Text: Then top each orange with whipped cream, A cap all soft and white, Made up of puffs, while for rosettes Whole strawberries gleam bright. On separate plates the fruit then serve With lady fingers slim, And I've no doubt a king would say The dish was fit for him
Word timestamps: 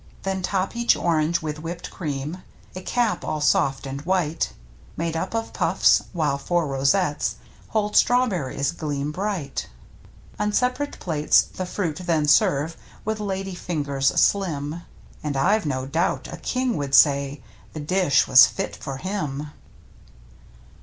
Then 0.23 0.41
top 0.41 0.75
each 0.75 0.95
orange 0.95 1.43
with 1.43 1.59
whipped 1.59 1.91
cream, 1.91 2.41
A 2.75 2.81
cap 2.81 3.23
all 3.23 3.39
soft 3.39 3.85
and 3.85 4.01
white, 4.01 4.51
Made 4.97 5.15
up 5.15 5.35
of 5.35 5.53
puffs, 5.53 6.01
while 6.11 6.39
for 6.39 6.65
rosettes 6.65 7.35
Whole 7.67 7.93
strawberries 7.93 8.71
gleam 8.71 9.11
bright. 9.11 9.69
On 10.39 10.51
separate 10.53 10.99
plates 10.99 11.43
the 11.43 11.67
fruit 11.67 11.97
then 11.97 12.27
serve 12.27 12.75
With 13.05 13.19
lady 13.19 13.53
fingers 13.53 14.07
slim, 14.19 14.81
And 15.21 15.37
I've 15.37 15.67
no 15.67 15.85
doubt 15.85 16.27
a 16.33 16.37
king 16.37 16.77
would 16.77 16.95
say 16.95 17.43
The 17.73 17.79
dish 17.79 18.27
was 18.27 18.47
fit 18.47 18.75
for 18.75 18.97
him 18.97 19.51